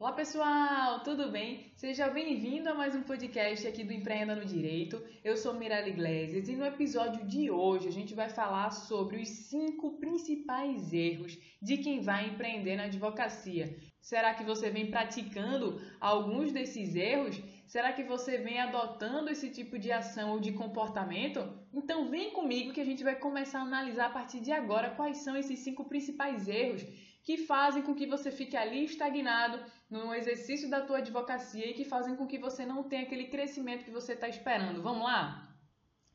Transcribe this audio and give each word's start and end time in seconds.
Olá 0.00 0.12
pessoal, 0.12 1.00
tudo 1.00 1.28
bem? 1.28 1.72
Seja 1.74 2.08
bem-vindo 2.08 2.68
a 2.68 2.74
mais 2.74 2.94
um 2.94 3.02
podcast 3.02 3.66
aqui 3.66 3.82
do 3.82 3.92
Empreenda 3.92 4.36
no 4.36 4.44
Direito. 4.44 5.02
Eu 5.24 5.36
sou 5.36 5.54
Mirella 5.54 5.88
Iglesias 5.88 6.48
e 6.48 6.54
no 6.54 6.64
episódio 6.64 7.26
de 7.26 7.50
hoje 7.50 7.88
a 7.88 7.90
gente 7.90 8.14
vai 8.14 8.28
falar 8.28 8.70
sobre 8.70 9.20
os 9.20 9.28
cinco 9.28 9.98
principais 9.98 10.92
erros 10.92 11.36
de 11.60 11.78
quem 11.78 12.00
vai 12.00 12.28
empreender 12.28 12.76
na 12.76 12.84
advocacia. 12.84 13.76
Será 14.00 14.34
que 14.34 14.44
você 14.44 14.70
vem 14.70 14.88
praticando 14.88 15.80
alguns 16.00 16.52
desses 16.52 16.94
erros? 16.94 17.42
Será 17.66 17.92
que 17.92 18.04
você 18.04 18.38
vem 18.38 18.60
adotando 18.60 19.28
esse 19.28 19.50
tipo 19.50 19.80
de 19.80 19.90
ação 19.90 20.30
ou 20.30 20.38
de 20.38 20.52
comportamento? 20.52 21.40
Então 21.74 22.08
vem 22.08 22.30
comigo 22.30 22.72
que 22.72 22.80
a 22.80 22.84
gente 22.84 23.02
vai 23.02 23.16
começar 23.16 23.58
a 23.58 23.62
analisar 23.62 24.06
a 24.06 24.10
partir 24.10 24.38
de 24.38 24.52
agora 24.52 24.94
quais 24.94 25.18
são 25.18 25.36
esses 25.36 25.58
cinco 25.58 25.86
principais 25.86 26.46
erros 26.46 26.86
que 27.28 27.36
fazem 27.36 27.82
com 27.82 27.94
que 27.94 28.06
você 28.06 28.30
fique 28.30 28.56
ali 28.56 28.86
estagnado 28.86 29.62
no 29.90 30.14
exercício 30.14 30.70
da 30.70 30.80
tua 30.80 30.96
advocacia 30.96 31.66
e 31.68 31.74
que 31.74 31.84
fazem 31.84 32.16
com 32.16 32.26
que 32.26 32.38
você 32.38 32.64
não 32.64 32.84
tenha 32.84 33.02
aquele 33.02 33.26
crescimento 33.26 33.84
que 33.84 33.90
você 33.90 34.14
está 34.14 34.26
esperando. 34.26 34.80
Vamos 34.80 35.04
lá? 35.04 35.54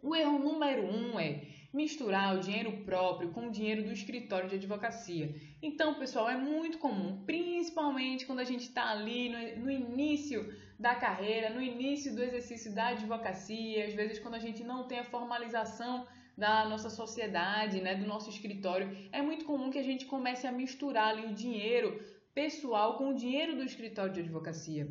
O 0.01 0.15
erro 0.15 0.39
número 0.39 0.83
um 0.83 1.19
é 1.19 1.43
misturar 1.71 2.35
o 2.35 2.39
dinheiro 2.39 2.83
próprio 2.83 3.29
com 3.29 3.45
o 3.45 3.51
dinheiro 3.51 3.83
do 3.83 3.93
escritório 3.93 4.49
de 4.49 4.55
advocacia. 4.55 5.35
Então, 5.61 5.93
pessoal, 5.99 6.27
é 6.27 6.35
muito 6.35 6.79
comum, 6.79 7.23
principalmente 7.27 8.25
quando 8.25 8.39
a 8.39 8.49
gente 8.51 8.63
está 8.63 8.89
ali 8.89 9.29
no, 9.29 9.65
no, 9.65 9.71
início 9.71 10.51
da 10.79 10.95
carreira, 10.95 11.51
no 11.51 11.61
início 11.61 12.15
do 12.15 12.23
exercício 12.23 12.73
da 12.73 12.87
advocacia, 12.87 13.85
às 13.85 13.93
vezes 13.93 14.17
quando 14.17 14.33
a 14.33 14.39
gente 14.39 14.63
não 14.63 14.87
tem 14.87 14.97
a 14.97 15.03
formalização 15.03 16.07
da 16.37 16.65
nossa 16.65 16.89
sociedade, 16.89 17.81
né, 17.81 17.95
do 17.95 18.07
nosso 18.07 18.29
escritório, 18.29 18.95
é 19.11 19.21
muito 19.21 19.45
comum 19.45 19.69
que 19.69 19.79
a 19.79 19.83
gente 19.83 20.05
comece 20.05 20.47
a 20.47 20.51
misturar 20.51 21.09
ali 21.09 21.27
o 21.27 21.33
dinheiro 21.33 22.03
pessoal 22.33 22.97
com 22.97 23.09
o 23.09 23.15
dinheiro 23.15 23.55
do 23.55 23.63
escritório 23.63 24.13
de 24.13 24.21
advocacia. 24.21 24.87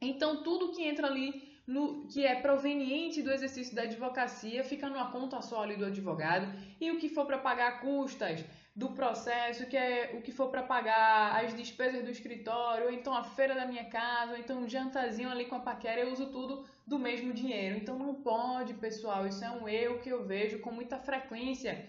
Então, 0.00 0.42
tudo 0.42 0.72
que 0.72 0.82
entra 0.82 1.08
ali 1.08 1.50
no, 1.66 2.06
que 2.06 2.24
é 2.24 2.34
proveniente 2.40 3.22
do 3.22 3.30
exercício 3.30 3.74
da 3.74 3.82
advocacia 3.82 4.64
fica 4.64 4.88
numa 4.88 5.10
conta 5.10 5.40
só 5.42 5.62
ali 5.62 5.76
do 5.76 5.84
advogado 5.84 6.52
e 6.80 6.90
o 6.90 6.98
que 6.98 7.08
for 7.08 7.26
para 7.26 7.38
pagar 7.38 7.80
custas 7.80 8.44
do 8.74 8.90
processo, 8.90 9.66
que 9.66 9.76
é 9.76 10.12
o 10.16 10.22
que 10.22 10.32
for 10.32 10.48
para 10.48 10.62
pagar 10.62 11.44
as 11.44 11.54
despesas 11.54 12.02
do 12.02 12.10
escritório, 12.10 12.86
ou 12.86 12.92
então 12.92 13.12
a 13.12 13.22
feira 13.22 13.54
da 13.54 13.66
minha 13.66 13.84
casa, 13.84 14.32
ou 14.32 14.38
então 14.38 14.60
um 14.60 14.68
jantazinho 14.68 15.28
ali 15.28 15.44
com 15.44 15.56
a 15.56 15.60
paquera, 15.60 16.00
eu 16.00 16.12
uso 16.12 16.26
tudo 16.26 16.64
do 16.90 16.98
mesmo 16.98 17.32
dinheiro. 17.32 17.76
Então 17.76 17.96
não 17.96 18.16
pode, 18.16 18.74
pessoal, 18.74 19.24
isso 19.26 19.44
é 19.44 19.50
um 19.50 19.68
erro 19.68 20.00
que 20.00 20.10
eu 20.10 20.26
vejo 20.26 20.58
com 20.58 20.72
muita 20.72 20.98
frequência 20.98 21.88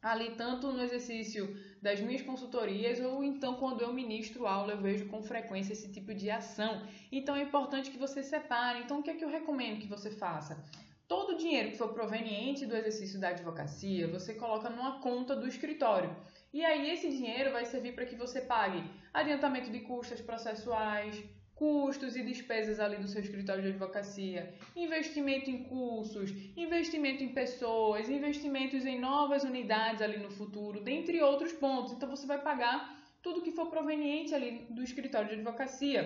ali 0.00 0.30
tanto 0.30 0.72
no 0.72 0.82
exercício 0.82 1.54
das 1.82 2.00
minhas 2.00 2.22
consultorias 2.22 3.00
ou 3.00 3.22
então 3.22 3.56
quando 3.56 3.82
eu 3.82 3.92
ministro 3.92 4.46
aula 4.46 4.72
eu 4.72 4.80
vejo 4.80 5.06
com 5.08 5.20
frequência 5.22 5.74
esse 5.74 5.92
tipo 5.92 6.14
de 6.14 6.30
ação. 6.30 6.86
Então 7.10 7.34
é 7.34 7.42
importante 7.42 7.90
que 7.90 7.98
você 7.98 8.22
separe. 8.22 8.78
Então 8.80 9.00
o 9.00 9.02
que 9.02 9.10
é 9.10 9.14
que 9.14 9.24
eu 9.24 9.28
recomendo 9.28 9.80
que 9.80 9.88
você 9.88 10.10
faça? 10.12 10.64
Todo 11.08 11.32
o 11.32 11.36
dinheiro 11.36 11.72
que 11.72 11.76
for 11.76 11.92
proveniente 11.92 12.64
do 12.64 12.76
exercício 12.76 13.18
da 13.18 13.30
advocacia, 13.30 14.06
você 14.06 14.32
coloca 14.32 14.70
numa 14.70 15.00
conta 15.00 15.34
do 15.34 15.48
escritório. 15.48 16.16
E 16.52 16.64
aí 16.64 16.88
esse 16.88 17.10
dinheiro 17.10 17.50
vai 17.50 17.66
servir 17.66 17.96
para 17.96 18.06
que 18.06 18.14
você 18.14 18.40
pague 18.40 18.88
adiantamento 19.12 19.70
de 19.72 19.80
custas 19.80 20.20
processuais, 20.20 21.20
custos 21.60 22.16
e 22.16 22.22
despesas 22.22 22.80
ali 22.80 22.96
do 22.96 23.06
seu 23.06 23.20
escritório 23.20 23.62
de 23.62 23.68
advocacia, 23.68 24.54
investimento 24.74 25.50
em 25.50 25.62
cursos, 25.64 26.30
investimento 26.56 27.22
em 27.22 27.34
pessoas, 27.34 28.08
investimentos 28.08 28.86
em 28.86 28.98
novas 28.98 29.44
unidades 29.44 30.00
ali 30.00 30.16
no 30.16 30.30
futuro, 30.30 30.80
dentre 30.80 31.20
outros 31.20 31.52
pontos. 31.52 31.92
Então 31.92 32.08
você 32.08 32.26
vai 32.26 32.40
pagar 32.40 32.98
tudo 33.22 33.42
que 33.42 33.52
for 33.52 33.66
proveniente 33.66 34.34
ali 34.34 34.66
do 34.70 34.82
escritório 34.82 35.28
de 35.28 35.34
advocacia. 35.34 36.02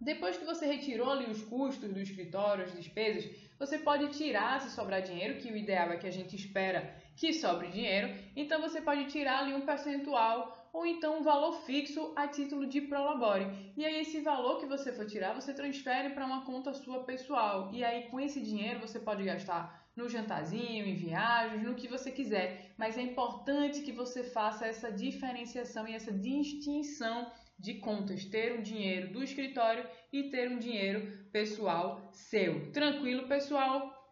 Depois 0.00 0.36
que 0.36 0.44
você 0.44 0.66
retirou 0.66 1.08
ali 1.08 1.30
os 1.30 1.42
custos 1.44 1.88
do 1.88 2.00
escritório, 2.00 2.64
as 2.64 2.74
despesas, 2.74 3.30
você 3.56 3.78
pode 3.78 4.08
tirar 4.18 4.60
se 4.60 4.74
sobrar 4.74 5.00
dinheiro, 5.00 5.38
que 5.38 5.52
o 5.52 5.56
ideal 5.56 5.92
é 5.92 5.96
que 5.96 6.08
a 6.08 6.10
gente 6.10 6.34
espera 6.34 6.92
que 7.16 7.32
sobre 7.32 7.68
dinheiro. 7.68 8.12
Então 8.34 8.60
você 8.60 8.80
pode 8.80 9.04
tirar 9.04 9.38
ali 9.38 9.54
um 9.54 9.60
percentual 9.60 10.61
ou 10.72 10.86
então 10.86 11.18
um 11.18 11.22
valor 11.22 11.52
fixo 11.64 12.12
a 12.16 12.26
título 12.26 12.66
de 12.66 12.80
prolabore. 12.80 13.72
E 13.76 13.84
aí 13.84 14.00
esse 14.00 14.20
valor 14.20 14.58
que 14.58 14.66
você 14.66 14.92
for 14.92 15.06
tirar, 15.06 15.34
você 15.34 15.52
transfere 15.52 16.10
para 16.10 16.24
uma 16.24 16.44
conta 16.44 16.72
sua 16.72 17.04
pessoal. 17.04 17.70
E 17.72 17.84
aí 17.84 18.08
com 18.08 18.18
esse 18.18 18.40
dinheiro 18.40 18.80
você 18.80 18.98
pode 18.98 19.22
gastar 19.22 19.82
no 19.94 20.08
jantarzinho, 20.08 20.86
em 20.86 20.94
viagens, 20.94 21.62
no 21.62 21.74
que 21.74 21.86
você 21.86 22.10
quiser. 22.10 22.72
Mas 22.78 22.96
é 22.96 23.02
importante 23.02 23.82
que 23.82 23.92
você 23.92 24.24
faça 24.24 24.66
essa 24.66 24.90
diferenciação 24.90 25.86
e 25.86 25.94
essa 25.94 26.12
distinção 26.12 27.30
de 27.58 27.74
contas, 27.74 28.24
ter 28.24 28.58
um 28.58 28.62
dinheiro 28.62 29.12
do 29.12 29.22
escritório 29.22 29.86
e 30.12 30.24
ter 30.24 30.50
um 30.50 30.58
dinheiro 30.58 31.26
pessoal 31.30 32.08
seu. 32.12 32.72
Tranquilo, 32.72 33.28
pessoal? 33.28 34.02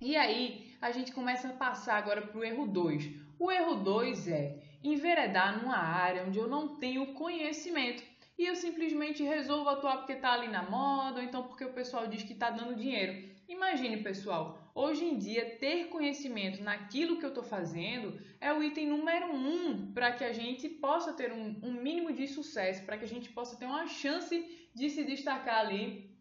E 0.00 0.16
aí, 0.16 0.74
a 0.80 0.90
gente 0.90 1.12
começa 1.12 1.48
a 1.48 1.52
passar 1.52 1.96
agora 1.96 2.22
para 2.22 2.38
o 2.38 2.44
erro 2.44 2.66
2. 2.66 3.10
O 3.38 3.50
erro 3.50 3.76
2 3.76 4.28
é 4.28 4.69
enveredar 4.82 5.60
numa 5.60 5.76
área 5.76 6.24
onde 6.24 6.38
eu 6.38 6.48
não 6.48 6.76
tenho 6.76 7.14
conhecimento 7.14 8.02
e 8.38 8.46
eu 8.46 8.56
simplesmente 8.56 9.22
resolvo 9.22 9.68
atuar 9.68 9.98
porque 9.98 10.14
está 10.14 10.32
ali 10.32 10.48
na 10.48 10.62
moda 10.62 11.20
ou 11.20 11.22
então 11.22 11.42
porque 11.42 11.64
o 11.64 11.72
pessoal 11.72 12.06
diz 12.06 12.22
que 12.22 12.32
está 12.32 12.48
dando 12.50 12.74
dinheiro. 12.74 13.28
Imagine, 13.46 13.98
pessoal, 13.98 14.58
hoje 14.74 15.04
em 15.04 15.18
dia 15.18 15.56
ter 15.58 15.88
conhecimento 15.88 16.62
naquilo 16.62 17.18
que 17.18 17.24
eu 17.24 17.30
estou 17.30 17.42
fazendo 17.42 18.18
é 18.40 18.52
o 18.52 18.62
item 18.62 18.86
número 18.86 19.34
um 19.34 19.92
para 19.92 20.12
que 20.12 20.24
a 20.24 20.32
gente 20.32 20.68
possa 20.68 21.12
ter 21.12 21.32
um, 21.32 21.58
um 21.62 21.72
mínimo 21.72 22.12
de 22.12 22.26
sucesso, 22.28 22.84
para 22.86 22.96
que 22.96 23.04
a 23.04 23.08
gente 23.08 23.28
possa 23.30 23.56
ter 23.56 23.66
uma 23.66 23.86
chance 23.86 24.68
de 24.74 24.88
se 24.88 25.04
destacar 25.04 25.58
ali 25.58 26.16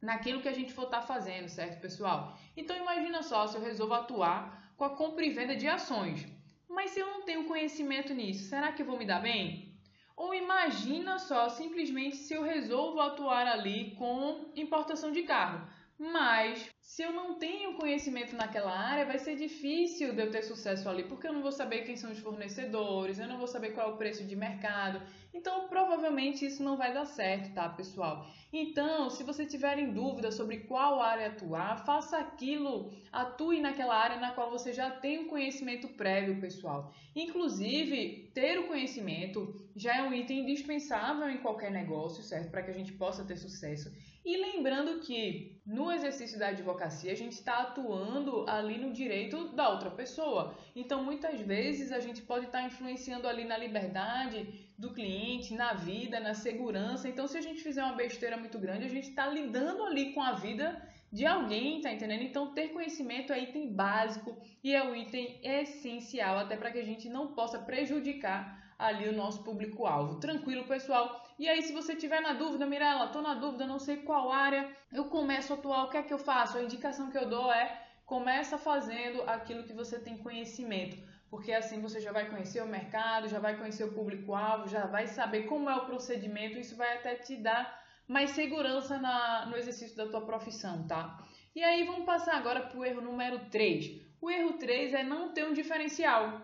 naquilo 0.00 0.42
que 0.42 0.48
a 0.48 0.52
gente 0.52 0.72
for 0.72 0.84
estar 0.84 1.00
tá 1.00 1.06
fazendo, 1.06 1.48
certo, 1.48 1.80
pessoal? 1.80 2.38
Então 2.56 2.76
imagina 2.76 3.22
só 3.22 3.46
se 3.46 3.56
eu 3.56 3.62
resolvo 3.62 3.94
atuar 3.94 4.72
com 4.76 4.84
a 4.84 4.90
compra 4.90 5.24
e 5.24 5.30
venda 5.30 5.56
de 5.56 5.66
ações, 5.66 6.26
mas 6.74 6.90
se 6.90 7.00
eu 7.00 7.06
não 7.06 7.22
tenho 7.22 7.44
conhecimento 7.44 8.12
nisso, 8.12 8.48
será 8.48 8.72
que 8.72 8.82
eu 8.82 8.86
vou 8.86 8.98
me 8.98 9.06
dar 9.06 9.20
bem? 9.20 9.72
Ou 10.16 10.34
imagina 10.34 11.18
só 11.18 11.48
simplesmente 11.48 12.16
se 12.16 12.34
eu 12.34 12.42
resolvo 12.42 13.00
atuar 13.00 13.46
ali 13.46 13.94
com 13.96 14.52
importação 14.54 15.10
de 15.10 15.22
carro 15.22 15.66
mas 15.98 16.73
se 16.84 17.02
eu 17.02 17.12
não 17.12 17.38
tenho 17.38 17.74
conhecimento 17.74 18.36
naquela 18.36 18.70
área, 18.70 19.06
vai 19.06 19.18
ser 19.18 19.36
difícil 19.36 20.14
de 20.14 20.20
eu 20.20 20.30
ter 20.30 20.42
sucesso 20.42 20.86
ali, 20.86 21.02
porque 21.02 21.26
eu 21.26 21.32
não 21.32 21.40
vou 21.40 21.50
saber 21.50 21.80
quem 21.80 21.96
são 21.96 22.12
os 22.12 22.18
fornecedores, 22.18 23.18
eu 23.18 23.26
não 23.26 23.38
vou 23.38 23.48
saber 23.48 23.70
qual 23.70 23.88
é 23.88 23.92
o 23.94 23.96
preço 23.96 24.22
de 24.22 24.36
mercado. 24.36 25.00
Então, 25.32 25.66
provavelmente 25.66 26.44
isso 26.44 26.62
não 26.62 26.76
vai 26.76 26.92
dar 26.92 27.06
certo, 27.06 27.52
tá, 27.54 27.68
pessoal? 27.70 28.26
Então, 28.52 29.08
se 29.10 29.24
você 29.24 29.44
tiver 29.46 29.78
em 29.78 29.92
dúvida 29.92 30.30
sobre 30.30 30.58
qual 30.58 31.00
área 31.00 31.28
atuar, 31.28 31.84
faça 31.84 32.18
aquilo, 32.18 32.92
atue 33.10 33.60
naquela 33.60 33.96
área 33.96 34.20
na 34.20 34.30
qual 34.32 34.50
você 34.50 34.72
já 34.72 34.90
tem 34.90 35.20
um 35.20 35.28
conhecimento 35.28 35.88
prévio, 35.88 36.40
pessoal. 36.40 36.92
Inclusive, 37.16 38.30
ter 38.34 38.58
o 38.58 38.68
conhecimento 38.68 39.52
já 39.74 39.96
é 39.96 40.02
um 40.02 40.12
item 40.12 40.40
indispensável 40.40 41.28
em 41.28 41.38
qualquer 41.38 41.72
negócio, 41.72 42.22
certo? 42.22 42.50
Para 42.50 42.62
que 42.62 42.70
a 42.70 42.74
gente 42.74 42.92
possa 42.92 43.24
ter 43.24 43.36
sucesso. 43.36 43.90
E 44.24 44.36
lembrando 44.38 45.00
que 45.00 45.60
no 45.66 45.92
exercício 45.92 46.38
da 46.38 46.48
advocacia 46.48 46.73
a 46.82 47.14
gente 47.14 47.32
está 47.32 47.60
atuando 47.60 48.44
ali 48.48 48.78
no 48.78 48.92
direito 48.92 49.48
da 49.48 49.68
outra 49.68 49.90
pessoa. 49.90 50.54
Então 50.74 51.04
muitas 51.04 51.40
vezes 51.40 51.92
a 51.92 52.00
gente 52.00 52.22
pode 52.22 52.46
estar 52.46 52.60
tá 52.60 52.66
influenciando 52.66 53.28
ali 53.28 53.44
na 53.44 53.56
liberdade 53.56 54.70
do 54.76 54.92
cliente, 54.92 55.54
na 55.54 55.72
vida, 55.72 56.18
na 56.20 56.34
segurança. 56.34 57.08
Então 57.08 57.26
se 57.26 57.38
a 57.38 57.40
gente 57.40 57.62
fizer 57.62 57.82
uma 57.82 57.94
besteira 57.94 58.36
muito 58.36 58.58
grande, 58.58 58.84
a 58.84 58.88
gente 58.88 59.08
está 59.10 59.26
lidando 59.26 59.84
ali 59.84 60.12
com 60.12 60.22
a 60.22 60.32
vida 60.32 60.93
de 61.14 61.24
alguém, 61.24 61.80
tá 61.80 61.92
entendendo? 61.92 62.24
Então 62.24 62.52
ter 62.52 62.70
conhecimento 62.70 63.32
é 63.32 63.38
item 63.40 63.72
básico 63.72 64.36
e 64.64 64.74
é 64.74 64.82
o 64.84 64.96
item 64.96 65.38
essencial 65.44 66.38
até 66.38 66.56
para 66.56 66.72
que 66.72 66.78
a 66.80 66.84
gente 66.84 67.08
não 67.08 67.28
possa 67.34 67.56
prejudicar 67.56 68.74
ali 68.76 69.08
o 69.08 69.12
nosso 69.12 69.44
público-alvo. 69.44 70.18
Tranquilo, 70.18 70.64
pessoal? 70.64 71.24
E 71.38 71.48
aí, 71.48 71.62
se 71.62 71.72
você 71.72 71.94
tiver 71.94 72.20
na 72.20 72.32
dúvida, 72.32 72.66
Mirella, 72.66 73.12
tô 73.12 73.22
na 73.22 73.34
dúvida, 73.34 73.64
não 73.64 73.78
sei 73.78 73.98
qual 73.98 74.32
área 74.32 74.68
eu 74.92 75.04
começo 75.04 75.52
a 75.52 75.56
atuar, 75.56 75.84
o 75.84 75.90
que 75.90 75.98
é 75.98 76.02
que 76.02 76.12
eu 76.12 76.18
faço? 76.18 76.58
A 76.58 76.62
indicação 76.64 77.08
que 77.12 77.16
eu 77.16 77.28
dou 77.28 77.52
é 77.52 77.80
começa 78.04 78.58
fazendo 78.58 79.22
aquilo 79.22 79.62
que 79.62 79.72
você 79.72 80.00
tem 80.00 80.18
conhecimento, 80.18 80.96
porque 81.30 81.52
assim 81.52 81.80
você 81.80 82.00
já 82.00 82.10
vai 82.10 82.28
conhecer 82.28 82.60
o 82.60 82.66
mercado, 82.66 83.28
já 83.28 83.38
vai 83.38 83.56
conhecer 83.56 83.84
o 83.84 83.92
público-alvo, 83.92 84.68
já 84.68 84.84
vai 84.86 85.06
saber 85.06 85.44
como 85.44 85.70
é 85.70 85.76
o 85.76 85.86
procedimento, 85.86 86.58
isso 86.58 86.76
vai 86.76 86.96
até 86.96 87.14
te 87.14 87.36
dar 87.36 87.83
mais 88.06 88.30
segurança 88.30 88.98
na, 88.98 89.46
no 89.46 89.56
exercício 89.56 89.96
da 89.96 90.06
tua 90.06 90.20
profissão, 90.20 90.86
tá? 90.86 91.22
E 91.54 91.62
aí 91.62 91.84
vamos 91.84 92.04
passar 92.04 92.36
agora 92.36 92.60
para 92.60 92.78
o 92.78 92.84
erro 92.84 93.00
número 93.00 93.38
3. 93.50 94.02
O 94.20 94.30
erro 94.30 94.54
3 94.54 94.94
é 94.94 95.02
não 95.02 95.32
ter 95.32 95.44
um 95.44 95.52
diferencial. 95.52 96.42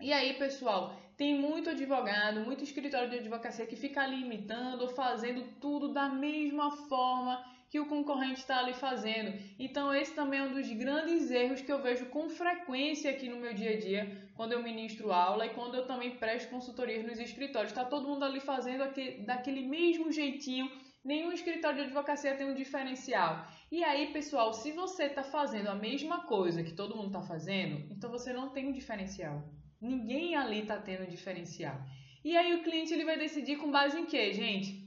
E 0.00 0.12
aí, 0.12 0.34
pessoal, 0.34 0.94
tem 1.16 1.34
muito 1.34 1.70
advogado, 1.70 2.40
muito 2.40 2.62
escritório 2.62 3.08
de 3.08 3.16
advocacia 3.16 3.66
que 3.66 3.76
fica 3.76 4.02
ali 4.02 4.20
imitando 4.20 4.82
ou 4.82 4.88
fazendo 4.88 5.42
tudo 5.58 5.92
da 5.92 6.08
mesma 6.08 6.70
forma 6.70 7.42
que 7.68 7.80
o 7.80 7.86
concorrente 7.86 8.40
está 8.40 8.58
ali 8.58 8.72
fazendo. 8.74 9.36
Então, 9.58 9.92
esse 9.92 10.14
também 10.14 10.40
é 10.40 10.42
um 10.42 10.52
dos 10.52 10.70
grandes 10.70 11.30
erros 11.30 11.60
que 11.60 11.72
eu 11.72 11.82
vejo 11.82 12.06
com 12.06 12.28
frequência 12.28 13.10
aqui 13.10 13.28
no 13.28 13.36
meu 13.36 13.52
dia 13.52 13.72
a 13.72 13.78
dia, 13.78 14.30
quando 14.34 14.52
eu 14.52 14.62
ministro 14.62 15.12
aula 15.12 15.46
e 15.46 15.50
quando 15.50 15.74
eu 15.74 15.86
também 15.86 16.16
presto 16.16 16.50
consultorias 16.50 17.04
nos 17.04 17.18
escritórios. 17.18 17.72
Está 17.72 17.84
todo 17.84 18.08
mundo 18.08 18.24
ali 18.24 18.40
fazendo 18.40 18.82
aquele, 18.82 19.22
daquele 19.24 19.66
mesmo 19.66 20.12
jeitinho. 20.12 20.70
Nenhum 21.04 21.32
escritório 21.32 21.78
de 21.78 21.84
advocacia 21.84 22.36
tem 22.36 22.46
um 22.46 22.54
diferencial. 22.54 23.46
E 23.70 23.82
aí, 23.82 24.12
pessoal, 24.12 24.52
se 24.52 24.72
você 24.72 25.04
está 25.04 25.22
fazendo 25.22 25.68
a 25.68 25.74
mesma 25.74 26.24
coisa 26.26 26.62
que 26.62 26.72
todo 26.72 26.96
mundo 26.96 27.08
está 27.08 27.22
fazendo, 27.22 27.92
então 27.92 28.10
você 28.10 28.32
não 28.32 28.50
tem 28.50 28.66
um 28.66 28.72
diferencial. 28.72 29.42
Ninguém 29.80 30.34
ali 30.36 30.60
está 30.62 30.78
tendo 30.78 31.04
um 31.04 31.08
diferencial. 31.08 31.80
E 32.24 32.36
aí 32.36 32.54
o 32.54 32.62
cliente 32.62 32.92
ele 32.92 33.04
vai 33.04 33.16
decidir 33.16 33.56
com 33.56 33.70
base 33.70 33.98
em 33.98 34.06
quê, 34.06 34.32
gente? 34.32 34.84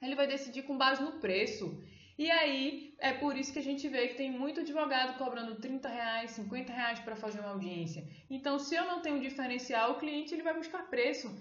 Ele 0.00 0.14
vai 0.14 0.26
decidir 0.26 0.62
com 0.62 0.76
base 0.76 1.02
no 1.02 1.20
preço. 1.20 1.82
E 2.18 2.30
aí 2.30 2.94
é 2.98 3.12
por 3.12 3.36
isso 3.36 3.52
que 3.52 3.58
a 3.58 3.62
gente 3.62 3.88
vê 3.88 4.08
que 4.08 4.14
tem 4.14 4.30
muito 4.30 4.60
advogado 4.60 5.16
cobrando 5.16 5.56
30 5.56 5.88
reais, 5.88 6.32
50 6.32 6.72
reais 6.72 7.00
para 7.00 7.16
fazer 7.16 7.40
uma 7.40 7.50
audiência. 7.50 8.06
Então, 8.28 8.58
se 8.58 8.74
eu 8.74 8.84
não 8.84 9.00
tenho 9.00 9.16
um 9.16 9.20
diferencial, 9.20 9.92
o 9.92 9.98
cliente 9.98 10.34
ele 10.34 10.42
vai 10.42 10.54
buscar 10.54 10.88
preço. 10.90 11.34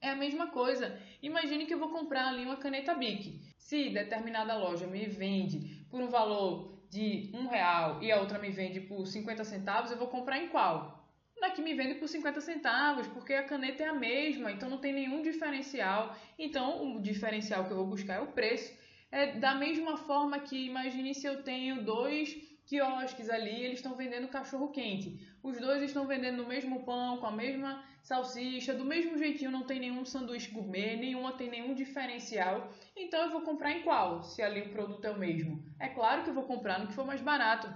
É 0.00 0.10
a 0.10 0.16
mesma 0.16 0.48
coisa. 0.48 1.00
Imagine 1.22 1.66
que 1.66 1.74
eu 1.74 1.78
vou 1.78 1.90
comprar 1.90 2.28
ali 2.28 2.44
uma 2.44 2.56
caneta 2.56 2.94
Bic. 2.94 3.40
Se 3.56 3.90
determinada 3.90 4.56
loja 4.56 4.86
me 4.86 5.06
vende 5.06 5.84
por 5.90 6.00
um 6.00 6.08
valor 6.08 6.78
de 6.90 7.30
um 7.34 7.48
real 7.48 8.02
e 8.02 8.10
a 8.10 8.20
outra 8.20 8.38
me 8.38 8.50
vende 8.50 8.80
por 8.80 9.06
50 9.06 9.44
centavos, 9.44 9.90
eu 9.90 9.98
vou 9.98 10.08
comprar 10.08 10.38
em 10.38 10.48
qual? 10.48 10.98
Na 11.40 11.50
que 11.50 11.62
me 11.62 11.74
vende 11.74 11.94
por 11.94 12.08
50 12.08 12.40
centavos, 12.40 13.06
porque 13.08 13.32
a 13.32 13.44
caneta 13.44 13.82
é 13.82 13.88
a 13.88 13.94
mesma, 13.94 14.50
então 14.50 14.68
não 14.68 14.78
tem 14.78 14.92
nenhum 14.92 15.22
diferencial. 15.22 16.16
Então, 16.38 16.96
o 16.96 17.00
diferencial 17.00 17.64
que 17.64 17.70
eu 17.70 17.76
vou 17.76 17.86
buscar 17.86 18.14
é 18.14 18.20
o 18.20 18.28
preço. 18.28 18.72
É 19.10 19.38
da 19.38 19.54
mesma 19.54 19.96
forma 19.96 20.38
que 20.40 20.66
imagine 20.66 21.14
se 21.14 21.26
eu 21.26 21.42
tenho 21.42 21.82
dois 21.84 22.36
quiosques 22.66 23.30
ali, 23.30 23.64
eles 23.64 23.78
estão 23.78 23.96
vendendo 23.96 24.28
cachorro 24.28 24.68
quente. 24.68 25.26
Os 25.42 25.58
dois 25.58 25.82
estão 25.82 26.06
vendendo 26.06 26.42
o 26.42 26.46
mesmo 26.46 26.84
pão, 26.84 27.16
com 27.16 27.26
a 27.26 27.32
mesma 27.32 27.82
salsicha, 28.02 28.74
do 28.74 28.84
mesmo 28.84 29.16
jeitinho, 29.16 29.50
não 29.50 29.64
tem 29.64 29.80
nenhum 29.80 30.04
sanduíche 30.04 30.50
gourmet, 30.50 30.96
nenhuma 30.96 31.32
tem 31.32 31.48
nenhum 31.48 31.74
diferencial. 31.74 32.70
Então 32.94 33.24
eu 33.24 33.30
vou 33.30 33.40
comprar 33.40 33.72
em 33.72 33.82
qual, 33.82 34.22
se 34.22 34.42
ali 34.42 34.60
o 34.60 34.70
produto 34.70 35.04
é 35.04 35.10
o 35.10 35.18
mesmo? 35.18 35.64
É 35.80 35.88
claro 35.88 36.22
que 36.22 36.30
eu 36.30 36.34
vou 36.34 36.44
comprar 36.44 36.78
no 36.78 36.88
que 36.88 36.94
for 36.94 37.06
mais 37.06 37.22
barato. 37.22 37.72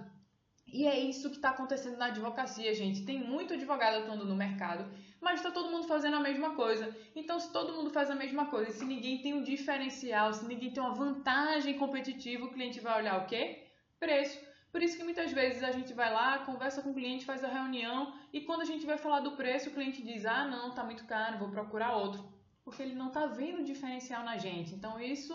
E 0.66 0.86
é 0.86 0.98
isso 0.98 1.28
que 1.30 1.36
está 1.36 1.50
acontecendo 1.50 1.98
na 1.98 2.06
advocacia, 2.06 2.74
gente. 2.74 3.04
Tem 3.04 3.18
muito 3.18 3.54
advogado 3.54 4.02
atuando 4.02 4.24
no 4.24 4.34
mercado, 4.34 4.90
mas 5.22 5.36
está 5.36 5.50
todo 5.50 5.70
mundo 5.70 5.86
fazendo 5.86 6.16
a 6.16 6.20
mesma 6.20 6.54
coisa. 6.56 6.94
Então, 7.14 7.38
se 7.38 7.52
todo 7.52 7.72
mundo 7.72 7.90
faz 7.90 8.10
a 8.10 8.14
mesma 8.14 8.46
coisa, 8.46 8.72
se 8.72 8.84
ninguém 8.84 9.22
tem 9.22 9.32
um 9.32 9.42
diferencial, 9.42 10.32
se 10.34 10.44
ninguém 10.44 10.72
tem 10.72 10.82
uma 10.82 10.94
vantagem 10.94 11.78
competitiva, 11.78 12.44
o 12.44 12.50
cliente 12.50 12.80
vai 12.80 13.00
olhar 13.00 13.18
o 13.18 13.26
quê? 13.26 13.62
Preço. 14.00 14.38
Por 14.72 14.82
isso 14.82 14.96
que 14.96 15.04
muitas 15.04 15.30
vezes 15.32 15.62
a 15.62 15.70
gente 15.70 15.92
vai 15.94 16.10
lá, 16.12 16.40
conversa 16.40 16.82
com 16.82 16.90
o 16.90 16.94
cliente, 16.94 17.24
faz 17.24 17.44
a 17.44 17.48
reunião 17.48 18.12
e 18.32 18.40
quando 18.40 18.62
a 18.62 18.64
gente 18.64 18.84
vai 18.84 18.98
falar 18.98 19.20
do 19.20 19.36
preço, 19.36 19.68
o 19.68 19.72
cliente 19.72 20.02
diz: 20.02 20.24
"Ah, 20.24 20.44
não, 20.44 20.74
tá 20.74 20.82
muito 20.82 21.04
caro, 21.06 21.38
vou 21.38 21.50
procurar 21.50 21.92
outro", 21.94 22.20
porque 22.64 22.82
ele 22.82 22.94
não 22.94 23.08
está 23.08 23.26
vendo 23.26 23.62
diferencial 23.62 24.24
na 24.24 24.36
gente. 24.38 24.74
Então, 24.74 24.98
isso 24.98 25.32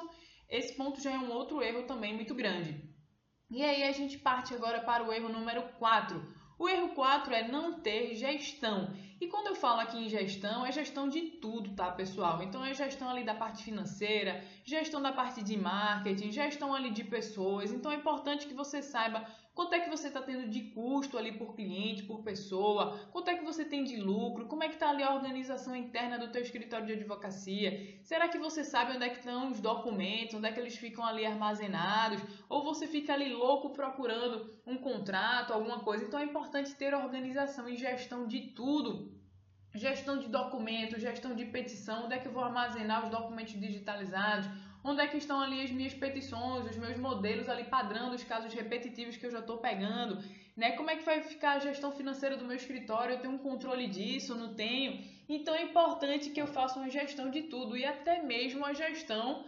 esse 0.50 0.75
ponto 0.75 1.01
já 1.01 1.12
é 1.12 1.19
um 1.19 1.31
outro 1.31 1.62
erro 1.62 1.83
também 1.83 2.13
muito 2.13 2.33
grande. 2.33 2.81
E 3.50 3.63
aí 3.63 3.83
a 3.83 3.92
gente 3.92 4.18
parte 4.18 4.54
agora 4.54 4.81
para 4.81 5.04
o 5.04 5.12
erro 5.13 5.30
número 5.30 5.63
4. 5.78 6.22
O 6.60 6.68
erro 6.68 6.90
4 6.95 7.33
é 7.33 7.48
não 7.48 7.81
ter 7.81 8.16
gestão. 8.16 8.94
E 9.19 9.28
quando 9.28 9.48
eu 9.48 9.56
falo 9.56 9.80
aqui 9.80 9.98
em 9.98 10.08
gestão, 10.08 10.64
é 10.64 10.72
gestão 10.72 11.10
de 11.10 11.22
tudo, 11.22 11.74
tá, 11.74 11.90
pessoal? 11.90 12.44
Então 12.44 12.64
é 12.64 12.72
gestão 12.74 13.10
ali 13.10 13.24
da 13.24 13.34
parte 13.34 13.64
financeira, 13.64 14.44
gestão 14.64 15.02
da 15.02 15.12
parte 15.12 15.44
de 15.44 15.58
marketing, 15.58 16.31
gestão 16.31 16.72
ali 16.74 16.92
de 16.92 17.04
pessoas. 17.04 17.72
Então 17.72 17.92
é 17.92 17.96
importante 17.96 18.46
que 18.46 18.54
você 18.54 18.80
saiba 18.80 19.25
quanto 19.56 19.74
é 19.74 19.80
que 19.80 19.90
você 19.90 20.10
está 20.10 20.22
tendo 20.22 20.48
de 20.48 20.62
custo 20.69 21.18
ali 21.18 21.31
por 21.31 21.56
cliente, 21.56 22.04
por 22.04 22.22
pessoa, 22.22 22.96
quanto 23.12 23.31
é 23.31 23.36
que 23.36 23.44
você 23.44 23.66
tem 23.66 23.84
de 23.84 23.98
lucro, 23.98 24.46
como 24.46 24.64
é 24.64 24.68
que 24.68 24.75
está 24.75 24.92
ali 24.92 25.02
a 25.02 25.16
organização 25.16 25.75
interna 25.75 26.19
do 26.19 26.31
teu 26.31 26.44
escritório 26.44 26.86
de 26.86 26.94
advocacia. 26.94 28.00
Será 28.04 28.28
que 28.28 28.38
você 28.38 28.64
sabe 28.64 28.96
onde 28.96 29.04
é 29.04 29.10
que 29.10 29.18
estão 29.18 29.52
os 29.52 29.60
documentos, 29.60 30.36
onde 30.36 30.48
é 30.48 30.52
que 30.52 30.60
eles 30.60 30.78
ficam 30.78 31.04
ali 31.04 31.25
armazenados? 31.25 32.22
Ou 32.48 32.64
você 32.64 32.86
fica 32.86 33.14
ali 33.14 33.34
louco 33.34 33.72
procurando 33.72 34.48
um 34.64 34.78
contrato, 34.78 35.54
alguma 35.54 35.80
coisa? 35.80 36.06
Então 36.06 36.19
é 36.19 36.24
importante 36.24 36.75
ter 36.75 36.94
organização 36.94 37.68
e 37.68 37.75
gestão 37.75 38.28
de 38.28 38.52
tudo 38.52 39.17
gestão 39.77 40.18
de 40.18 40.27
documentos, 40.27 41.01
gestão 41.01 41.35
de 41.35 41.45
petição, 41.45 42.06
onde 42.06 42.15
é 42.15 42.19
que 42.19 42.27
eu 42.27 42.31
vou 42.31 42.44
armazenar 42.44 43.03
os 43.03 43.09
documentos 43.09 43.59
digitalizados, 43.59 44.50
onde 44.83 45.01
é 45.01 45.07
que 45.07 45.18
estão 45.18 45.39
ali 45.41 45.62
as 45.62 45.71
minhas 45.71 45.94
petições, 45.94 46.65
os 46.65 46.77
meus 46.77 46.97
modelos 46.97 47.50
ali 47.50 47.63
padrão 47.65 48.09
dos 48.09 48.24
casos 48.24 48.53
repetitivos 48.53 49.18
que 49.18 49.25
eu 49.25 49.31
já 49.31 49.39
estou 49.39 49.57
pegando, 49.57 50.24
né? 50.56 50.71
Como 50.71 50.89
é 50.89 50.95
que 50.95 51.03
vai 51.03 51.21
ficar 51.21 51.53
a 51.53 51.59
gestão 51.59 51.91
financeira 51.91 52.38
do 52.38 52.45
meu 52.45 52.56
escritório? 52.56 53.15
Eu 53.15 53.19
tenho 53.19 53.33
um 53.33 53.38
controle 53.38 53.88
disso, 53.88 54.35
não 54.35 54.53
tenho? 54.53 55.03
Então 55.29 55.53
é 55.53 55.63
importante 55.63 56.30
que 56.30 56.41
eu 56.41 56.47
faça 56.47 56.80
uma 56.80 56.89
gestão 56.89 57.30
de 57.30 57.44
tudo 57.44 57.77
e 57.77 57.85
até 57.85 58.21
mesmo 58.21 58.65
a 58.65 58.73
gestão 58.73 59.45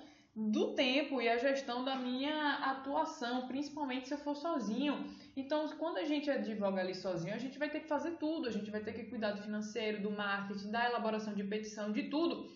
do 0.47 0.73
tempo 0.73 1.21
e 1.21 1.27
a 1.27 1.37
gestão 1.37 1.83
da 1.83 1.97
minha 1.97 2.55
atuação, 2.63 3.45
principalmente 3.45 4.07
se 4.07 4.13
eu 4.13 4.17
for 4.19 4.35
sozinho. 4.35 5.05
Então, 5.35 5.67
quando 5.77 5.97
a 5.97 6.05
gente 6.05 6.31
advoga 6.31 6.79
ali 6.79 6.95
sozinho, 6.95 7.35
a 7.35 7.37
gente 7.37 7.59
vai 7.59 7.69
ter 7.69 7.81
que 7.81 7.87
fazer 7.87 8.11
tudo, 8.11 8.47
a 8.47 8.51
gente 8.51 8.71
vai 8.71 8.79
ter 8.79 8.93
que 8.93 9.03
cuidar 9.03 9.31
do 9.31 9.43
financeiro, 9.43 10.01
do 10.01 10.11
marketing, 10.11 10.71
da 10.71 10.85
elaboração 10.85 11.33
de 11.33 11.43
petição, 11.43 11.91
de 11.91 12.03
tudo. 12.03 12.49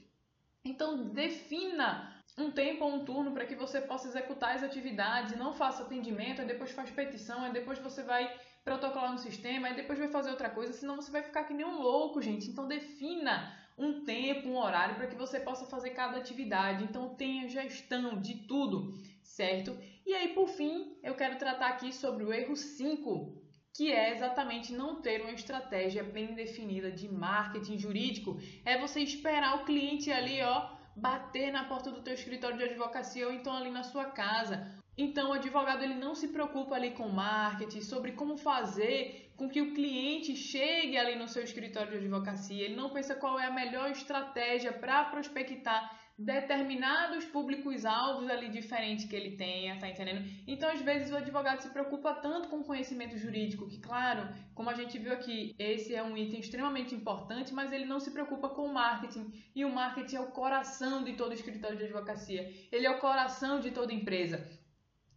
Então, 0.64 1.10
defina 1.10 2.16
um 2.38 2.52
tempo 2.52 2.86
ou 2.86 2.96
um 2.96 3.04
turno 3.04 3.34
para 3.34 3.46
que 3.46 3.54
você 3.54 3.82
possa 3.82 4.08
executar 4.08 4.56
as 4.56 4.64
atividades, 4.64 5.38
não 5.38 5.54
faça 5.54 5.84
atendimento, 5.84 6.40
aí 6.40 6.48
depois 6.48 6.72
faz 6.72 6.90
petição, 6.90 7.44
aí 7.44 7.52
depois 7.52 7.80
você 7.80 8.02
vai 8.02 8.34
protocolar 8.64 9.12
no 9.12 9.18
sistema, 9.18 9.68
aí 9.68 9.76
depois 9.76 10.00
vai 10.00 10.08
fazer 10.08 10.32
outra 10.32 10.50
coisa, 10.50 10.72
senão 10.72 10.96
você 10.96 11.12
vai 11.12 11.22
ficar 11.22 11.44
que 11.44 11.54
nem 11.54 11.66
um 11.66 11.82
louco, 11.82 12.22
gente. 12.22 12.50
Então, 12.50 12.66
defina 12.66 13.62
um 13.78 14.04
tempo, 14.04 14.50
um 14.50 14.58
horário 14.58 14.96
para 14.96 15.08
que 15.08 15.16
você 15.16 15.40
possa 15.40 15.66
fazer 15.66 15.92
cada 15.92 16.18
atividade. 16.18 16.84
Então 16.84 17.16
tenha 17.16 17.50
gestão 17.50 18.20
de 18.20 18.36
tudo, 18.48 18.94
certo? 19.24 19.78
E 20.06 20.14
aí, 20.14 20.30
por 20.30 20.48
fim, 20.50 20.98
eu 21.02 21.16
quero 21.16 21.38
tratar 21.38 21.70
aqui 21.70 21.94
sobre 21.94 22.24
o 22.24 22.34
erro 22.34 22.56
5, 22.56 23.42
que 23.74 23.92
é 23.92 24.12
exatamente 24.12 24.74
não 24.74 25.02
ter 25.02 25.22
uma 25.22 25.32
estratégia 25.32 26.04
bem 26.04 26.36
definida 26.36 26.92
de 26.92 27.08
marketing 27.08 27.78
jurídico. 27.78 28.38
É 28.66 28.78
você 28.78 29.00
esperar 29.00 29.56
o 29.56 29.66
cliente 29.66 30.12
ali, 30.12 30.42
ó, 30.44 30.70
bater 30.96 31.52
na 31.52 31.66
porta 31.66 31.92
do 31.92 32.02
teu 32.02 32.14
escritório 32.14 32.58
de 32.58 32.64
advocacia 32.64 33.26
ou 33.26 33.34
então 33.34 33.56
ali 33.56 33.72
na 33.72 33.84
sua 33.84 34.06
casa. 34.06 34.83
Então, 34.98 35.30
o 35.30 35.34
advogado 35.34 35.84
ele 35.84 35.96
não 35.96 36.14
se 36.14 36.28
preocupa 36.28 36.76
ali 36.76 36.92
com 36.92 37.10
marketing, 37.10 37.82
sobre 37.82 38.12
como 38.12 38.38
fazer 38.38 39.32
com 39.36 39.50
que 39.50 39.62
o 39.62 39.74
cliente 39.74 40.36
chegue 40.36 40.98
ali 40.98 41.16
no 41.16 41.28
seu 41.28 41.44
escritório 41.44 41.92
de 41.92 41.98
advocacia. 41.98 42.64
Ele 42.64 42.76
não 42.76 42.92
pensa 42.92 43.16
qual 43.16 43.40
é 43.40 43.46
a 43.48 43.52
melhor 43.52 43.90
estratégia 43.90 44.72
para 44.72 45.06
prospectar 45.06 46.00
determinados 46.16 47.26
públicos-alvos 47.26 48.30
ali 48.30 48.48
diferentes 48.48 49.06
que 49.06 49.16
ele 49.16 49.36
tenha, 49.36 49.80
tá 49.80 49.90
entendendo? 49.90 50.24
Então, 50.46 50.70
às 50.70 50.80
vezes, 50.80 51.12
o 51.12 51.16
advogado 51.16 51.62
se 51.62 51.70
preocupa 51.70 52.14
tanto 52.14 52.50
com 52.50 52.60
o 52.60 52.64
conhecimento 52.64 53.18
jurídico, 53.18 53.68
que, 53.68 53.80
claro, 53.80 54.30
como 54.54 54.70
a 54.70 54.76
gente 54.76 55.00
viu 55.00 55.12
aqui, 55.12 55.56
esse 55.58 55.96
é 55.96 56.04
um 56.04 56.16
item 56.16 56.40
extremamente 56.40 56.94
importante, 56.94 57.52
mas 57.52 57.74
ele 57.74 57.86
não 57.86 58.00
se 58.00 58.12
preocupa 58.12 58.50
com 58.50 58.68
o 58.68 58.74
marketing. 58.74 59.34
E 59.56 59.66
o 59.66 59.74
marketing 59.74 60.18
é 60.18 60.22
o 60.22 60.28
coração 60.28 61.04
de 61.04 61.14
todo 61.14 61.34
escritório 61.34 61.78
de 61.78 61.86
advocacia. 61.86 62.48
Ele 62.72 62.86
é 62.86 62.92
o 62.92 63.00
coração 63.00 63.60
de 63.60 63.72
toda 63.72 63.92
empresa. 63.92 64.48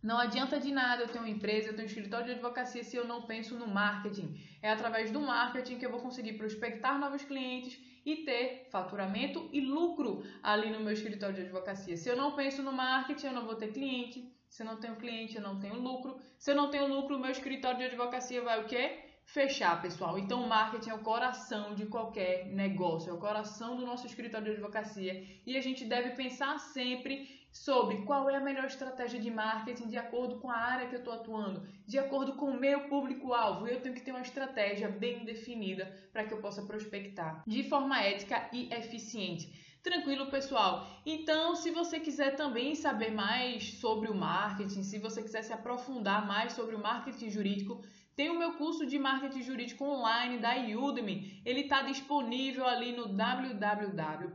Não 0.06 0.18
adianta 0.20 0.60
de 0.60 0.70
nada 0.70 1.02
eu 1.02 1.08
ter 1.08 1.18
uma 1.18 1.28
empresa, 1.28 1.70
eu 1.70 1.74
ter 1.74 1.82
um 1.82 1.86
escritório 1.86 2.26
de 2.26 2.32
advocacia 2.34 2.84
se 2.84 2.94
eu 2.96 3.04
não 3.04 3.22
penso 3.22 3.58
no 3.58 3.66
marketing. 3.66 4.28
É 4.62 4.70
através 4.70 5.10
do 5.10 5.20
marketing 5.20 5.78
que 5.78 5.86
eu 5.86 5.90
vou 5.90 5.98
conseguir 5.98 6.34
prospectar 6.34 6.96
novos 6.96 7.24
clientes 7.24 7.76
e 8.04 8.18
ter 8.18 8.68
faturamento 8.70 9.50
e 9.52 9.60
lucro 9.60 10.22
ali 10.44 10.70
no 10.70 10.78
meu 10.78 10.92
escritório 10.92 11.34
de 11.34 11.40
advocacia. 11.40 11.96
Se 11.96 12.08
eu 12.08 12.16
não 12.16 12.36
penso 12.36 12.62
no 12.62 12.72
marketing, 12.72 13.26
eu 13.26 13.32
não 13.32 13.46
vou 13.46 13.56
ter 13.56 13.72
cliente. 13.72 14.32
Se 14.48 14.62
eu 14.62 14.66
não 14.66 14.76
tenho 14.76 14.94
cliente, 14.94 15.34
eu 15.34 15.42
não 15.42 15.58
tenho 15.58 15.74
lucro. 15.74 16.20
Se 16.38 16.52
eu 16.52 16.54
não 16.54 16.70
tenho 16.70 16.86
lucro, 16.86 17.16
o 17.16 17.18
meu 17.18 17.32
escritório 17.32 17.78
de 17.78 17.86
advocacia 17.86 18.40
vai 18.42 18.60
o 18.60 18.66
quê? 18.66 19.00
Fechar, 19.24 19.82
pessoal. 19.82 20.16
Então, 20.20 20.40
o 20.44 20.48
marketing 20.48 20.90
é 20.90 20.94
o 20.94 21.00
coração 21.00 21.74
de 21.74 21.84
qualquer 21.86 22.46
negócio, 22.46 23.10
é 23.10 23.12
o 23.12 23.18
coração 23.18 23.74
do 23.74 23.84
nosso 23.84 24.06
escritório 24.06 24.46
de 24.46 24.52
advocacia. 24.52 25.26
E 25.44 25.56
a 25.56 25.60
gente 25.60 25.84
deve 25.84 26.10
pensar 26.10 26.60
sempre 26.60 27.44
sobre 27.56 28.02
qual 28.02 28.28
é 28.28 28.36
a 28.36 28.40
melhor 28.40 28.66
estratégia 28.66 29.18
de 29.18 29.30
marketing 29.30 29.88
de 29.88 29.96
acordo 29.96 30.38
com 30.38 30.50
a 30.50 30.56
área 30.56 30.88
que 30.88 30.94
eu 30.94 30.98
estou 30.98 31.14
atuando, 31.14 31.66
de 31.86 31.98
acordo 31.98 32.34
com 32.34 32.46
o 32.46 32.60
meu 32.60 32.88
público-alvo. 32.88 33.66
Eu 33.66 33.80
tenho 33.80 33.94
que 33.94 34.02
ter 34.02 34.10
uma 34.10 34.20
estratégia 34.20 34.88
bem 34.88 35.24
definida 35.24 35.90
para 36.12 36.24
que 36.24 36.34
eu 36.34 36.40
possa 36.40 36.62
prospectar 36.62 37.42
de 37.46 37.62
forma 37.64 38.00
ética 38.02 38.48
e 38.52 38.72
eficiente. 38.72 39.52
Tranquilo, 39.82 40.26
pessoal? 40.26 40.86
Então, 41.06 41.54
se 41.54 41.70
você 41.70 42.00
quiser 42.00 42.34
também 42.34 42.74
saber 42.74 43.12
mais 43.12 43.74
sobre 43.74 44.10
o 44.10 44.14
marketing, 44.14 44.82
se 44.82 44.98
você 44.98 45.22
quiser 45.22 45.42
se 45.42 45.52
aprofundar 45.52 46.26
mais 46.26 46.54
sobre 46.54 46.74
o 46.74 46.80
marketing 46.80 47.30
jurídico, 47.30 47.80
tem 48.16 48.30
o 48.30 48.38
meu 48.38 48.54
curso 48.54 48.86
de 48.86 48.98
marketing 48.98 49.42
jurídico 49.42 49.84
online 49.84 50.38
da 50.38 50.56
Udemy. 50.56 51.42
Ele 51.44 51.60
está 51.60 51.82
disponível 51.82 52.66
ali 52.66 52.92
no 52.92 53.08
www.udemy.com 53.08 54.26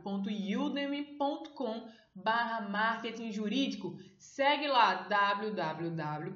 barra 2.14 2.60
marketing 2.68 3.32
jurídico. 3.32 3.98
Segue 4.16 4.68
lá 4.68 4.94
www.udemy.com 5.08 6.30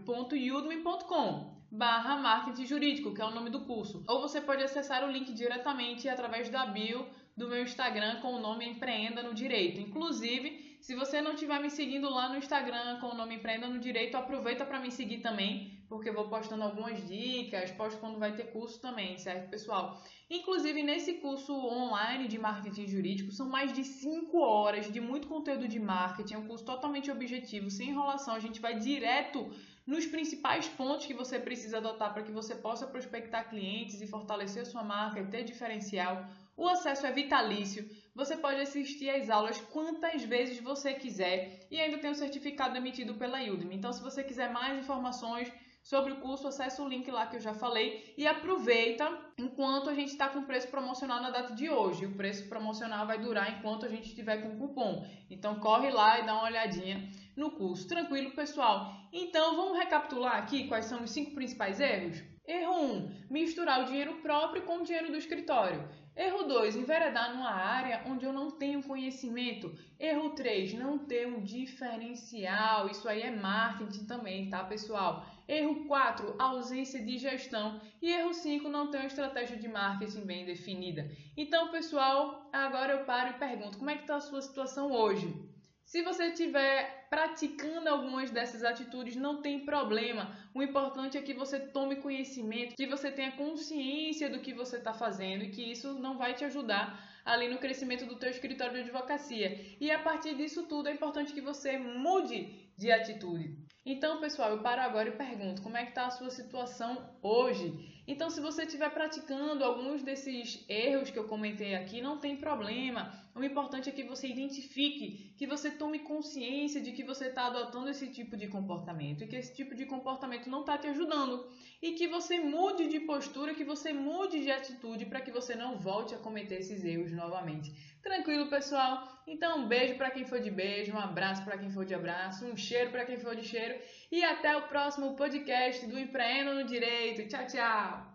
barra 1.70 2.16
marketing 2.16 2.66
jurídico, 2.66 3.14
que 3.14 3.22
é 3.22 3.24
o 3.24 3.30
nome 3.30 3.50
do 3.50 3.64
curso. 3.64 4.02
Ou 4.08 4.20
você 4.20 4.40
pode 4.40 4.64
acessar 4.64 5.04
o 5.04 5.10
link 5.10 5.32
diretamente 5.32 6.08
através 6.08 6.48
da 6.48 6.66
bio 6.66 7.06
do 7.36 7.48
meu 7.48 7.62
Instagram 7.62 8.20
com 8.20 8.34
o 8.34 8.40
nome 8.40 8.66
Empreenda 8.66 9.22
no 9.22 9.32
Direito. 9.34 9.80
Inclusive, 9.80 10.65
se 10.87 10.95
você 10.95 11.21
não 11.21 11.33
estiver 11.33 11.61
me 11.61 11.69
seguindo 11.69 12.09
lá 12.09 12.28
no 12.28 12.37
Instagram 12.37 13.00
com 13.00 13.09
o 13.09 13.14
nome 13.16 13.35
Empreenda 13.35 13.66
no 13.66 13.81
Direito, 13.81 14.16
aproveita 14.16 14.64
para 14.64 14.78
me 14.78 14.93
seguir 14.93 15.19
também, 15.19 15.83
porque 15.88 16.09
eu 16.09 16.14
vou 16.14 16.28
postando 16.28 16.62
algumas 16.62 17.05
dicas, 17.09 17.73
posto 17.73 17.99
quando 17.99 18.21
vai 18.21 18.37
ter 18.37 18.52
curso 18.52 18.81
também, 18.81 19.19
certo, 19.19 19.50
pessoal? 19.50 20.00
Inclusive, 20.31 20.85
nesse 20.85 21.14
curso 21.14 21.52
online 21.52 22.28
de 22.28 22.38
marketing 22.38 22.87
jurídico, 22.87 23.33
são 23.33 23.49
mais 23.49 23.73
de 23.73 23.83
5 23.83 24.38
horas 24.38 24.88
de 24.93 25.00
muito 25.00 25.26
conteúdo 25.26 25.66
de 25.66 25.81
marketing, 25.81 26.35
é 26.35 26.38
um 26.38 26.47
curso 26.47 26.64
totalmente 26.64 27.11
objetivo, 27.11 27.69
sem 27.69 27.88
enrolação, 27.88 28.37
a 28.37 28.38
gente 28.38 28.61
vai 28.61 28.78
direto 28.78 29.50
nos 29.85 30.07
principais 30.07 30.69
pontos 30.69 31.05
que 31.05 31.14
você 31.14 31.40
precisa 31.40 31.78
adotar 31.78 32.12
para 32.14 32.23
que 32.23 32.31
você 32.31 32.55
possa 32.55 32.87
prospectar 32.87 33.50
clientes 33.50 34.00
e 34.00 34.07
fortalecer 34.07 34.64
sua 34.64 34.85
marca 34.85 35.19
e 35.19 35.26
ter 35.26 35.43
diferencial. 35.43 36.28
O 36.57 36.69
acesso 36.69 37.07
é 37.07 37.12
vitalício. 37.12 37.85
Você 38.16 38.35
pode 38.35 38.62
assistir 38.62 39.11
às 39.11 39.28
aulas 39.28 39.61
quantas 39.61 40.25
vezes 40.25 40.58
você 40.58 40.94
quiser 40.94 41.66
e 41.70 41.78
ainda 41.78 41.99
tem 41.99 42.08
o 42.08 42.14
um 42.14 42.16
certificado 42.16 42.75
emitido 42.75 43.12
pela 43.14 43.42
Udemy. 43.42 43.76
Então, 43.76 43.92
se 43.92 44.02
você 44.02 44.25
quiser 44.25 44.50
mais 44.50 44.78
informações 44.78 45.52
sobre 45.82 46.14
o 46.14 46.20
curso, 46.23 46.49
acesse 46.49 46.80
o 46.80 46.88
link 46.88 47.11
lá 47.11 47.26
que 47.26 47.37
eu 47.37 47.40
já 47.40 47.52
falei 47.52 48.14
e 48.16 48.26
aproveita 48.26 49.06
enquanto 49.37 49.90
a 49.90 49.94
gente 49.94 50.12
está 50.12 50.30
com 50.30 50.44
preço 50.44 50.68
promocional 50.68 51.20
na 51.20 51.28
data 51.28 51.54
de 51.54 51.68
hoje. 51.68 52.06
O 52.06 52.16
preço 52.16 52.49
promocional 52.49 53.06
vai 53.06 53.18
durar 53.18 53.58
enquanto 53.58 53.85
a 53.85 53.88
gente 53.90 54.08
estiver 54.08 54.38
com 54.38 54.56
cupom. 54.56 55.06
Então 55.28 55.61
corre 55.61 55.90
lá 55.90 56.18
e 56.18 56.25
dá 56.25 56.32
uma 56.32 56.44
olhadinha 56.44 57.06
no 57.37 57.50
curso. 57.50 57.87
Tranquilo, 57.87 58.30
pessoal? 58.30 58.94
Então 59.12 59.56
vamos 59.56 59.76
recapitular 59.76 60.37
aqui 60.37 60.68
quais 60.68 60.87
são 60.87 61.02
os 61.02 61.11
cinco 61.11 61.35
principais 61.35 61.80
erros? 61.80 62.25
Erro 62.49 62.80
1: 62.80 62.94
um, 62.94 63.11
misturar 63.28 63.82
o 63.82 63.85
dinheiro 63.85 64.23
próprio 64.23 64.62
com 64.62 64.78
o 64.78 64.85
dinheiro 64.85 65.12
do 65.12 65.18
escritório. 65.18 65.87
Erro 66.16 66.44
2: 66.44 66.76
enveredar 66.76 67.37
numa 67.37 67.50
área 67.50 68.02
onde 68.06 68.25
eu 68.25 68.32
não 68.32 68.50
tenho 68.50 68.82
conhecimento. 68.82 69.76
Erro 70.00 70.30
3: 70.30 70.73
não 70.73 70.99
ter 70.99 71.26
um 71.26 71.42
diferencial. 71.42 72.88
Isso 72.88 73.06
aí 73.06 73.20
é 73.20 73.30
marketing 73.30 74.06
também, 74.06 74.49
tá, 74.49 74.64
pessoal? 74.64 75.26
Erro 75.46 75.85
4: 75.87 76.35
ausência 76.38 77.04
de 77.04 77.18
gestão. 77.18 77.82
E 78.00 78.11
erro 78.11 78.32
5: 78.32 78.66
não 78.66 78.90
ter 78.90 78.96
uma 78.96 79.06
estratégia 79.06 79.58
de 79.58 79.68
marketing 79.68 80.25
bem 80.25 80.46
definida. 80.46 81.11
Então, 81.37 81.70
pessoal, 81.70 82.49
agora 82.50 82.94
eu 82.94 83.04
paro 83.04 83.30
e 83.30 83.38
pergunto: 83.38 83.76
como 83.76 83.90
é 83.90 83.96
que 83.96 84.02
está 84.02 84.16
a 84.16 84.20
sua 84.20 84.40
situação 84.40 84.90
hoje? 84.90 85.55
Se 85.87 86.02
você 86.02 86.26
estiver 86.26 87.07
praticando 87.09 87.88
algumas 87.88 88.33
dessas 88.33 88.64
atitudes, 88.64 89.14
não 89.14 89.40
tem 89.40 89.64
problema. 89.64 90.37
O 90.52 90.61
importante 90.61 91.16
é 91.16 91.23
que 91.23 91.33
você 91.33 91.61
tome 91.61 91.97
conhecimento, 91.97 92.75
que 92.75 92.88
você 92.88 93.09
tenha 93.09 93.31
consciência 93.37 94.28
do 94.28 94.40
que 94.40 94.52
você 94.52 94.78
está 94.78 94.93
fazendo 94.93 95.45
e 95.45 95.50
que 95.50 95.62
isso 95.62 95.95
não 95.95 96.19
vai 96.19 96.35
te 96.35 96.45
ajudar 96.45 97.00
ali 97.25 97.49
no 97.49 97.59
crescimento 97.59 98.05
do 98.05 98.16
teu 98.16 98.31
escritório 98.31 98.75
de 98.75 98.81
advocacia. 98.81 99.76
E 99.81 99.88
a 99.93 100.00
partir 100.00 100.35
disso 100.35 100.64
tudo 100.64 100.88
é 100.88 100.93
importante 100.93 101.33
que 101.33 101.40
você 101.40 101.78
mude 101.78 102.69
de 102.76 102.90
atitude. 102.90 103.57
Então, 103.85 104.21
pessoal, 104.21 104.50
eu 104.50 104.62
paro 104.62 104.83
agora 104.83 105.11
e 105.11 105.16
pergunto: 105.16 105.62
como 105.62 105.76
é 105.76 105.85
que 105.85 105.90
está 105.90 106.07
a 106.07 106.11
sua 106.11 106.31
situação 106.31 107.16
hoje? 107.23 107.95
Então, 108.06 108.30
se 108.30 108.40
você 108.40 108.62
estiver 108.62 108.88
praticando 108.90 109.64
alguns 109.64 110.02
desses 110.02 110.64
erros 110.68 111.10
que 111.10 111.18
eu 111.18 111.25
comentei 111.25 111.75
aqui, 111.75 112.00
não 112.00 112.18
tem 112.18 112.36
problema. 112.36 113.12
O 113.34 113.42
importante 113.42 113.88
é 113.88 113.92
que 113.92 114.04
você 114.04 114.28
identifique, 114.28 115.34
que 115.36 115.46
você 115.46 115.70
tome 115.70 115.98
consciência 115.98 116.80
de 116.80 116.92
que 116.92 117.02
você 117.02 117.26
está 117.26 117.46
adotando 117.46 117.90
esse 117.90 118.06
tipo 118.08 118.36
de 118.36 118.46
comportamento 118.46 119.25
e 119.25 119.26
que 119.26 119.36
esse 119.36 119.54
tipo 119.54 119.75
de 119.75 119.84
comportamento 119.84 120.48
não 120.48 120.60
está 120.60 120.78
te 120.78 120.86
ajudando. 120.86 121.46
E 121.82 121.92
que 121.92 122.06
você 122.06 122.38
mude 122.38 122.88
de 122.88 123.00
postura, 123.00 123.54
que 123.54 123.64
você 123.64 123.92
mude 123.92 124.40
de 124.40 124.50
atitude 124.50 125.04
para 125.04 125.20
que 125.20 125.30
você 125.30 125.54
não 125.54 125.76
volte 125.76 126.14
a 126.14 126.18
cometer 126.18 126.60
esses 126.60 126.84
erros 126.84 127.12
novamente. 127.12 127.72
Tranquilo, 128.02 128.48
pessoal? 128.48 129.06
Então, 129.26 129.58
um 129.58 129.68
beijo 129.68 129.96
para 129.96 130.10
quem 130.10 130.25
for 130.25 130.40
de 130.40 130.50
beijo, 130.50 130.92
um 130.92 130.98
abraço 130.98 131.44
para 131.44 131.58
quem 131.58 131.70
for 131.70 131.84
de 131.84 131.94
abraço, 131.94 132.46
um 132.46 132.56
cheiro 132.56 132.90
para 132.90 133.04
quem 133.04 133.18
for 133.18 133.34
de 133.34 133.42
cheiro 133.42 133.76
e 134.10 134.22
até 134.22 134.56
o 134.56 134.68
próximo 134.68 135.16
podcast 135.16 135.84
do 135.86 135.98
Empreendo 135.98 136.54
no 136.54 136.64
Direito. 136.64 137.28
Tchau, 137.28 137.46
tchau! 137.46 137.95